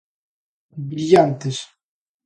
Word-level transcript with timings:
Brillantes. 0.89 1.57